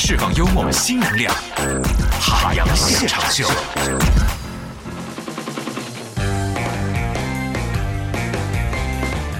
[0.00, 1.34] 释放幽默新能量，
[2.20, 3.44] 海洋现场秀。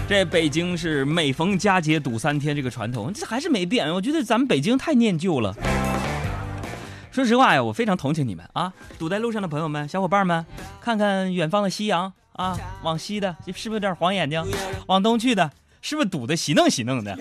[0.08, 3.94] 这北京是每逢佳节堵三天，这个传统这还是没变。
[3.94, 5.54] 我觉得咱们北京太念旧了。
[7.12, 8.72] 说实话呀，我非常同情你们啊！
[8.98, 10.44] 堵在路上的朋友们、小伙伴们，
[10.80, 14.44] 看看远方的夕阳啊，往西的是不是有点黄眼睛？
[14.88, 17.16] 往东去的，是不是堵得稀弄稀弄的？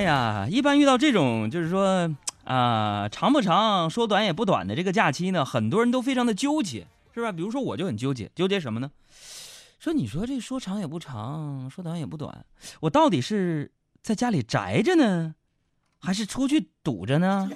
[0.00, 2.10] 哎呀，一般遇到这种就是说
[2.44, 6.86] 啊，长不长，说短也不短的这个假期呢，很多人都非常的纠结。
[7.12, 7.30] 是吧？
[7.30, 8.90] 比如说，我就很纠结，纠结什么呢？
[9.78, 12.46] 说你说这说长也不长，说短也不短，
[12.80, 15.34] 我到底是在家里宅着呢，
[15.98, 17.50] 还是出去堵着呢？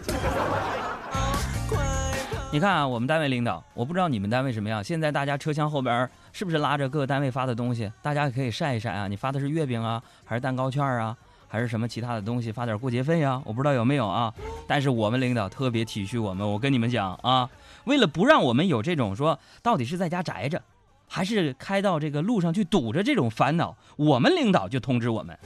[2.52, 4.84] 你看啊，我们单位领导，我不知道你们单位什么样。
[4.84, 7.90] 现在大家车厢后边是不是拉着各个单位发的东西？
[8.02, 9.08] 大家可以晒一晒啊。
[9.08, 11.16] 你发的是月饼啊，还是蛋糕券啊，
[11.54, 12.50] 还是什么其他的东西？
[12.50, 13.40] 发点过节费呀？
[13.44, 14.34] 我不知道有没有啊。
[14.66, 17.48] 但是我们领导特别体恤我们，我跟你们讲啊。
[17.84, 20.60] 为了不让我们有这种说到底是在家宅着，
[21.06, 25.38] 还是开到这个路上去堵着这种烦恼，我们领导就通知我们，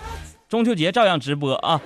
[0.48, 1.78] 中秋节照样直播啊。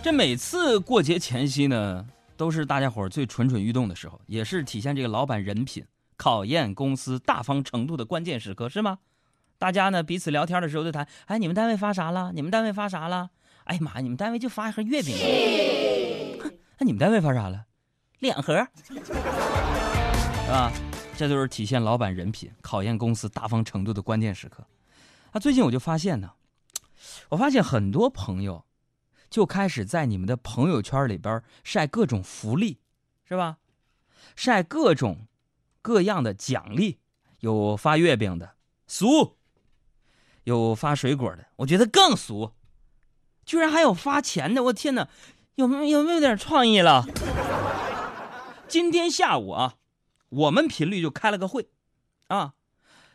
[0.00, 2.06] 这每次过节前夕呢，
[2.38, 5.84] 都是大家伙最蠢蠢欲动的时候，也是体现这个老板人品、
[6.16, 9.00] 考验公司大方程度的关键时刻，是吗？
[9.58, 12.30] 大家呢彼此聊天的时候就谈，哎，你们单位发啥了？
[12.32, 13.30] 你们单位发啥了？
[13.64, 15.16] 哎呀妈呀，你们单位就发一盒月饼。
[16.78, 17.66] 那你们单位发啥了？
[18.20, 18.94] 两盒，是
[20.48, 20.72] 吧？
[21.16, 24.64] 这都是体现老板人品、考验公司大方程度的关键时刻。
[25.32, 26.30] 啊，最近我就发现呢，
[27.30, 28.64] 我发现很多朋友
[29.30, 32.80] 就开始在你们的朋友圈里边晒各种福利，
[33.24, 33.58] 是吧？
[34.36, 35.26] 晒各种
[35.82, 36.98] 各样的奖励，
[37.40, 38.54] 有发月饼的，
[38.86, 39.36] 俗。
[40.44, 42.54] 有发水果的，我觉得更俗，
[43.44, 45.06] 居然还有发钱的，我天哪，
[45.56, 47.04] 有没有有没有点创意了？
[48.66, 49.74] 今天下午啊，
[50.30, 51.68] 我们频率就开了个会，
[52.28, 52.54] 啊，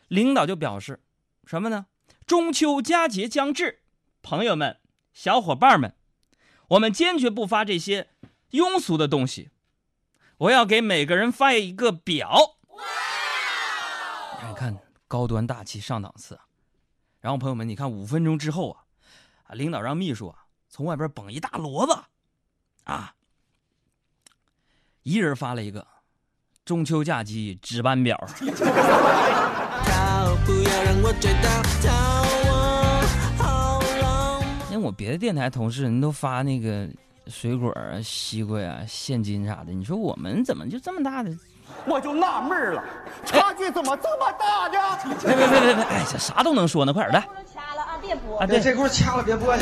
[0.09, 1.01] 领导就表示
[1.45, 1.87] 什么呢？
[2.27, 3.81] 中秋佳节将至，
[4.21, 4.79] 朋友们、
[5.11, 5.95] 小伙伴们，
[6.73, 8.09] 我们坚决不发这些
[8.51, 9.51] 庸俗的东西，
[10.37, 12.57] 我要给每个人发一个表。
[14.47, 16.39] 你看，高端大气上档次。
[17.19, 18.85] 然后朋友们，你看五分钟之后啊，
[19.43, 21.95] 啊，领导让秘书啊从外边捧一大摞子，
[22.85, 23.13] 啊，
[25.03, 25.85] 一人发了一个
[26.65, 28.19] 中秋假期值班表。
[34.91, 36.87] 别的电台同事人都发那个
[37.27, 41.31] 水果啊、西瓜啊、现金啥的，你说我们怎么就这么大的？
[41.85, 42.83] 我就纳闷了，
[43.25, 44.77] 差距怎么这么大呢？
[45.23, 45.83] 别别别别别！
[45.85, 47.27] 哎，这啥都能说呢，快点来！
[47.53, 48.45] 掐了啊，别播啊！
[48.45, 49.55] 对，这块掐了，别播。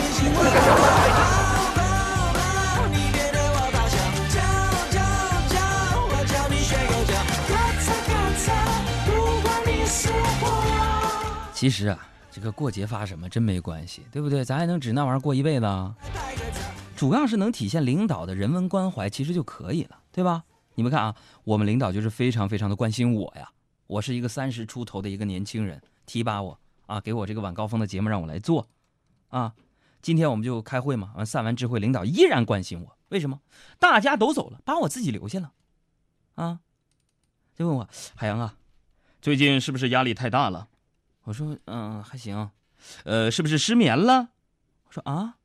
[11.53, 11.97] 其实啊，
[12.31, 14.43] 这个过节发什么真没关系，对不对？
[14.43, 15.93] 咱还能指那玩意儿过一辈子啊？
[16.95, 20.43] 主要是能体现领导的人文关怀，其实就可以了，对吧？
[20.75, 23.51] 你们看啊，我们领导就是非常非常的关心我呀。
[23.87, 28.69] 我是一个三十出头的一个年轻人，提拔我啊，给我这个晚高峰的节目让我来做，
[29.27, 29.53] 啊，
[30.01, 33.41] 今天我们就开会嘛，完散完智慧，领导依然关心我，为什么？
[33.77, 35.51] 大家都走了，把我自己留下了，
[36.35, 36.59] 啊，
[37.53, 38.55] 就问我海洋啊，
[39.21, 40.69] 最近是不是压力太大了？
[41.23, 42.49] 我说嗯还行，
[43.03, 44.29] 呃是不是失眠了？
[44.87, 45.35] 我说啊，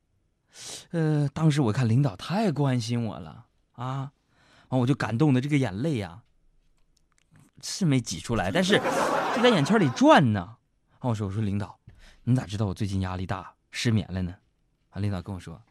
[0.91, 4.11] 呃当时我看领导太关心我了啊。
[4.69, 6.19] 完，我就感动的这个眼泪呀，
[7.63, 8.81] 是没挤出来，但是
[9.35, 10.57] 就在眼圈里转呢。
[10.99, 11.79] 我说：“我说领导，
[12.23, 14.33] 你咋知道我最近压力大、失眠了呢？”
[14.91, 15.61] 啊，领导跟我说：“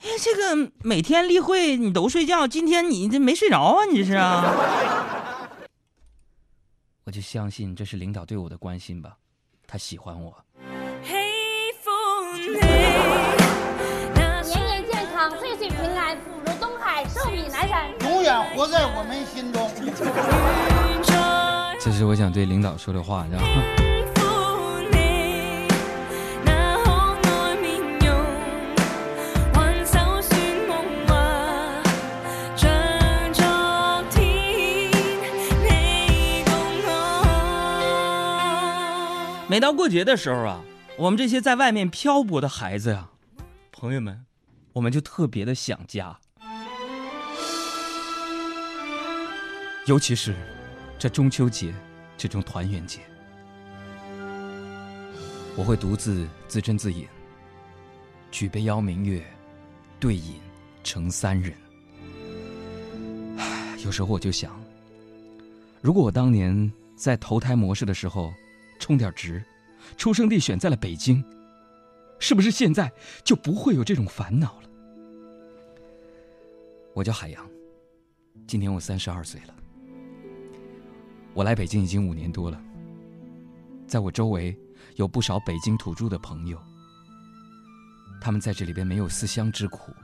[0.00, 3.84] 哎，这个每天例会你都睡觉，今天你这没睡着啊？
[3.84, 4.54] 你这是啊？”
[7.04, 9.14] 我就相信这是领导对我的关心吧，
[9.66, 10.34] 他喜欢我。
[14.42, 19.70] 年年健康，岁岁平安，福如东海，寿比南山永远活在我们心中。
[21.78, 23.83] 这是我想对领导说的话，知道
[39.54, 40.60] 每到过节的时候啊，
[40.98, 43.08] 我们这些在外面漂泊的孩子呀，
[43.70, 44.26] 朋友们，
[44.72, 46.18] 我们就特别的想家。
[49.86, 50.34] 尤其是
[50.98, 51.72] 这中秋节
[52.16, 52.98] 这种团圆节，
[55.54, 57.06] 我会独自自斟自饮，
[58.32, 59.24] 举杯邀明月，
[60.00, 60.34] 对饮
[60.82, 61.54] 成三人。
[63.84, 64.60] 有时候我就想，
[65.80, 68.34] 如果我当年在投胎模式的时候
[68.84, 69.42] 充点值，
[69.96, 71.24] 出生地选在了北京，
[72.18, 72.92] 是不是现在
[73.24, 74.68] 就不会有这种烦恼了？
[76.92, 77.48] 我叫海洋，
[78.46, 79.54] 今年我三十二岁了。
[81.32, 82.62] 我来北京已经五年多了，
[83.86, 84.54] 在我周围
[84.96, 86.62] 有不少北京土著的朋友，
[88.20, 89.94] 他们在这里边没有思乡之苦，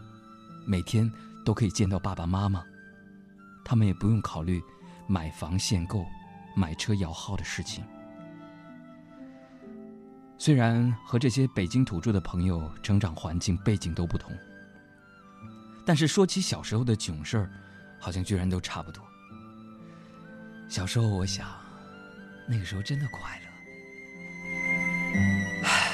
[0.66, 1.06] 每天
[1.44, 2.64] 都可以见到爸爸妈妈，
[3.62, 4.58] 他们也不用考虑
[5.06, 6.02] 买房限购、
[6.56, 7.84] 买车摇号的事情。
[10.40, 14.32] 虽然和这些北京土著的朋友成长环境背景都不同，
[15.84, 17.50] 但是说起小时候的囧事儿，
[17.98, 19.04] 好像居然都差不多。
[20.66, 21.46] 小时候，我想，
[22.48, 23.46] 那个时候真的快乐。
[25.64, 25.92] 唉，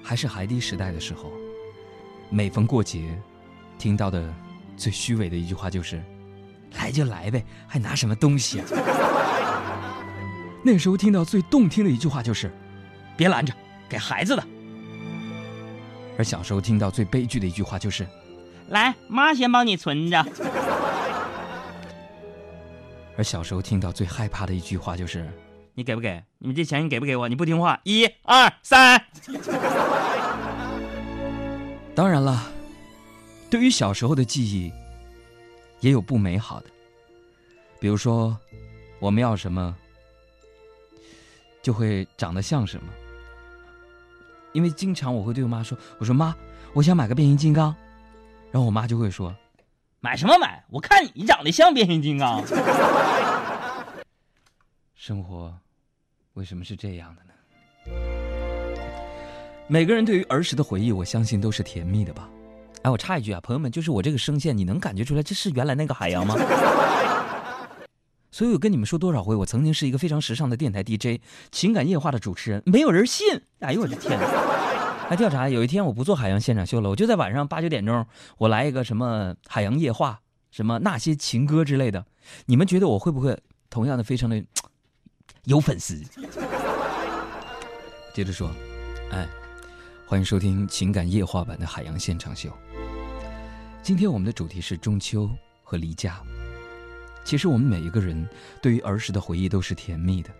[0.00, 1.32] 还是孩提时代的时候，
[2.30, 3.20] 每逢过节，
[3.76, 4.32] 听到的
[4.76, 6.00] 最虚伪的一句话就是
[6.78, 8.66] ：“来就来呗，还拿什么东西啊？”
[10.66, 12.50] 那时候听到最动听的一句话就是
[13.18, 13.52] ：“别拦着，
[13.86, 14.42] 给孩子的。”
[16.16, 18.06] 而小时候听到最悲剧的一句话就是
[18.70, 20.24] ：“来，妈先帮你存着。
[23.18, 25.30] ”而小时候听到最害怕的一句话就是
[25.74, 26.24] ：“你给不给？
[26.38, 27.28] 你们这钱你给不给我？
[27.28, 29.04] 你不听话，一二三。
[31.94, 32.42] ”当然了，
[33.50, 34.72] 对于小时候的记忆，
[35.80, 36.66] 也有不美好的。
[37.78, 38.34] 比如说，
[38.98, 39.76] 我们要什么，
[41.64, 42.86] 就会长得像什么。
[44.52, 46.32] 因为经常我会对我妈说：“我说妈，
[46.74, 47.74] 我想买个变形金刚。”
[48.52, 49.34] 然后我妈就会说。
[49.98, 50.62] 买什么买？
[50.68, 52.44] 我看你长得像变形金刚。
[54.94, 55.52] 生活
[56.34, 57.32] 为什么是这样的呢？
[59.66, 62.28] 每个人对于儿时的回忆，我相信都是甜蜜的吧。
[62.82, 66.34] 哎，我插一句啊，朋友们，就是我这个声线，你能感觉出来这是原来那个海洋吗？
[68.34, 71.22] 所以我跟你们说多少回，我曾经是一个非常时尚的电台 DJ，
[71.52, 73.40] 情感夜话的主持人，没有人信。
[73.60, 74.18] 哎呦我的天！
[75.08, 78.04] 还调查，有一天我不做海洋现场秀了，我就在晚上八九点钟，
[78.38, 80.18] 我来一个什么海洋夜话，
[80.50, 82.04] 什么那些情歌之类的。
[82.46, 83.38] 你们觉得我会不会
[83.70, 84.44] 同样的非常的
[85.44, 86.02] 有粉丝？
[88.12, 88.50] 接着说，
[89.12, 89.28] 哎，
[90.08, 92.50] 欢迎收听情感夜话版的海洋现场秀。
[93.80, 95.30] 今天我们的主题是中秋
[95.62, 96.20] 和离家。
[97.24, 98.28] 其实我们每一个人
[98.62, 100.30] 对于儿时的回忆都是甜蜜的，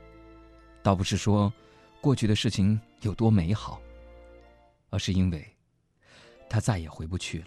[0.83, 1.53] 倒不是说
[2.01, 3.81] 过去的事情有多美好。
[4.91, 5.45] 而是因为，
[6.49, 7.47] 他再也回不去了。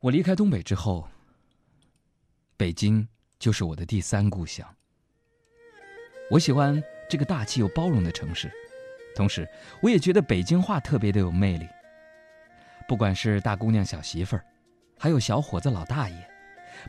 [0.00, 1.08] 我离开东北之后，
[2.56, 3.06] 北京
[3.38, 4.66] 就是我的第三故乡。
[6.28, 8.50] 我喜欢这个大气又包容的城市，
[9.14, 9.48] 同时
[9.80, 11.68] 我也觉得北京话特别的有魅力。
[12.88, 14.44] 不管是大姑娘、小媳妇儿，
[14.98, 16.30] 还有小伙子、老大爷，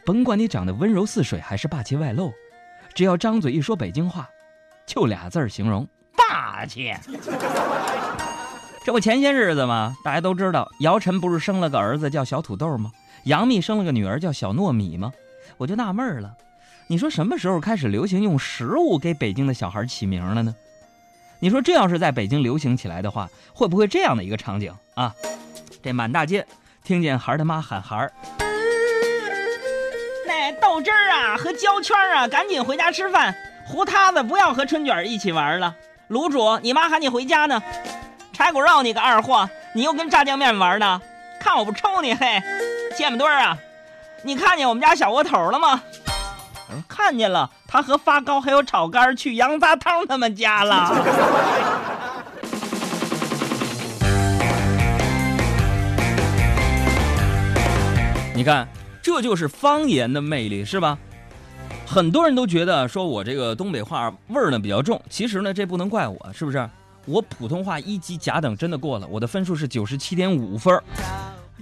[0.05, 2.33] 甭管你长得温柔似水还是霸气外露，
[2.93, 4.27] 只要张嘴一说北京话，
[4.85, 6.93] 就俩字儿形容：霸气。
[8.85, 9.95] 这不前些日子吗？
[10.03, 12.91] 大家都知道，姚晨不是生了个儿子叫小土豆吗？
[13.25, 15.11] 杨幂生了个女儿叫小糯米吗？
[15.57, 16.33] 我就纳闷了，
[16.87, 20.55] 你说什么时候开始流行用食物给北京的小孩起名了呢？
[21.39, 25.13] 你说这要是在北京流行起来的话，会不会这样的一个场景啊？
[25.83, 26.45] 这满大街
[26.83, 28.11] 听见孩儿他妈喊孩儿，
[30.77, 33.33] 豆汁儿啊和胶圈啊，赶紧回家吃饭。
[33.65, 35.73] 胡塌子不要和春卷一起玩了。
[36.11, 37.59] 卤煮，你妈喊你回家呢。
[38.31, 41.01] 柴骨肉，你个二货，你又跟炸酱面玩呢？
[41.41, 42.13] 看我不抽你！
[42.13, 42.43] 嘿，
[42.95, 43.57] 芥末墩儿啊，
[44.21, 45.81] 你看见我们家小窝头了吗？
[46.87, 50.93] 看见了，他和发糕还有炒肝去羊杂汤他们家了。
[58.35, 58.67] 你看，
[59.07, 60.99] 这就是方言的魅力，是吧？
[61.85, 66.69] 很多人都觉得说我这个东北话味儿呢比较重，其实呢这不能怪我，是不是？
[67.05, 70.77] 我普通话一级甲等真的过了，我的分数是九十七点五分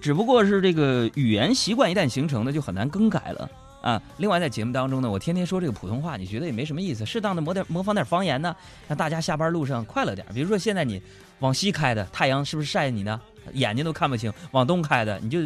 [0.01, 3.47] 只不过是这个语言习惯一旦形成呢，就很难更改了
[3.79, 4.01] 啊。
[4.17, 8.55] 另外在节目当中呢，我天天说这个普通话，你觉得也没什么意思，适当的模点模仿点方言呢，
[8.87, 10.25] 让大家下班路上快乐点。
[10.33, 10.99] 比如说现在你
[11.41, 13.21] 往西开的太阳是不是晒你呢？
[13.53, 14.33] 眼睛都看不清。
[14.49, 15.39] 往东开的你就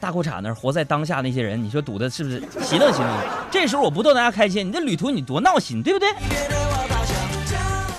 [0.00, 3.46] 大裤衩那儿活在当下那些人，你说堵的是不是喜乐喜乐？
[3.50, 6.08] 这时候我不逗大家开心，你这旅途你多闹心，对不对？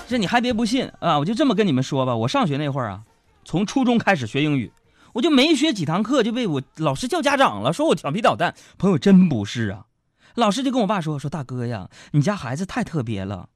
[0.08, 1.18] 这你还别不信啊！
[1.18, 3.02] 我就这么跟你们说吧，我上学那会儿啊，
[3.44, 4.70] 从初中开始学英语，
[5.14, 8.54] 我就没学几堂课就被我老师叫家长了，说我调皮捣蛋。
[8.76, 9.86] 朋友真不是啊，
[10.34, 13.48] 老师就跟我爸说说大哥呀，你家孩子太特别了。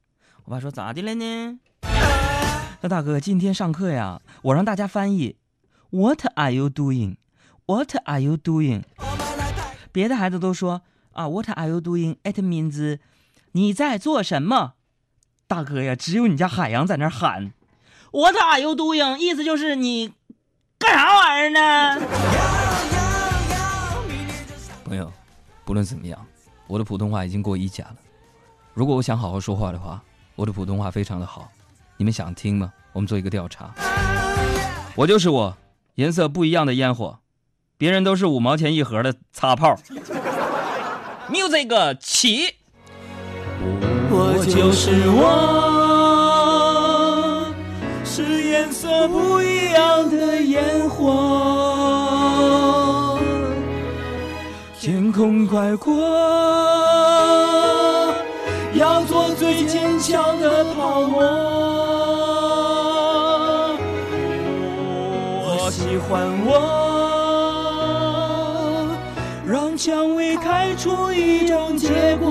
[0.45, 1.59] 我爸说咋的了呢？
[2.81, 5.37] 那大哥，今天上课呀，我让大家翻译
[5.91, 7.17] ，What are you doing?
[7.69, 8.85] What are you doing?
[9.91, 12.15] 别的孩子都说啊，What are you doing?
[12.23, 13.01] It means
[13.51, 14.75] 你在做什么？
[15.49, 17.53] 大哥呀，只有你家海洋在那喊
[18.13, 19.17] ，What are you doing？
[19.17, 20.13] 意思就是你
[20.79, 22.07] 干啥玩意儿呢？
[24.85, 25.13] 朋友，
[25.65, 26.25] 不论怎么样，
[26.69, 27.97] 我的普通话已经过一甲了。
[28.75, 30.01] 如果我想好好说话的话，
[30.37, 31.51] 我的普通话非常的好。
[31.97, 32.73] 你们想听吗？
[32.93, 33.75] 我们做一个调查。
[34.95, 35.59] 我就是我，
[35.97, 37.19] 颜色不一样的烟火，
[37.79, 39.77] 别人都是五毛钱一盒的擦炮。
[41.31, 42.55] Music 起。
[44.09, 45.25] 我就是我，
[48.05, 53.19] 是颜色不一样的烟火。
[54.81, 55.93] 天空快过，
[58.75, 61.21] 要做最坚强的泡沫。
[65.43, 66.86] 我喜欢我，
[69.77, 72.31] 让蔷薇开出一种结果。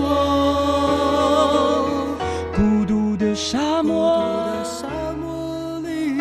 [2.55, 4.19] 孤独的沙漠，
[4.63, 6.17] 沙漠里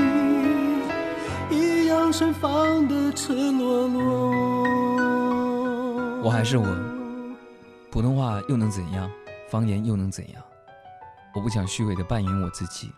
[1.50, 4.34] 一样盛放的赤裸裸。
[6.22, 6.66] 我还是我，
[7.90, 9.10] 普通话又能怎样？
[9.48, 10.42] 方言又能怎样？
[11.34, 12.92] 我不想虚伪的扮演我自己，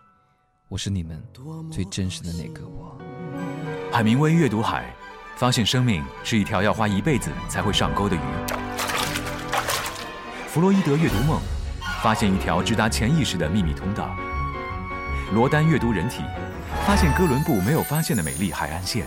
[0.68, 1.22] 我是你们
[1.70, 2.98] 最真实的那个我。
[3.92, 4.92] 海明威阅读海，
[5.36, 8.20] 发现生命是一条要花一辈子才会上钩的鱼。
[10.48, 11.38] 弗洛伊德阅读梦，
[12.02, 14.08] 发现一条直达潜意识的秘密通道。
[15.34, 16.22] 罗丹阅读人体，
[16.86, 19.04] 发现哥伦布没有发现的美丽海岸线。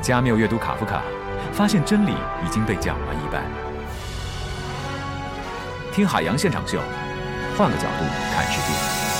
[0.00, 1.02] 加缪阅读卡夫卡，
[1.52, 2.12] 发现真理
[2.44, 3.42] 已经被讲完一半。
[5.92, 6.80] 听海洋现场秀，
[7.58, 8.04] 换个角度
[8.34, 9.11] 看世界。